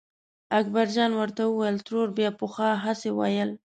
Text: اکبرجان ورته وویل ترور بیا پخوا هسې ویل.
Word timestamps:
اکبرجان 0.59 1.11
ورته 1.15 1.41
وویل 1.47 1.77
ترور 1.85 2.07
بیا 2.17 2.29
پخوا 2.39 2.69
هسې 2.85 3.09
ویل. 3.13 3.49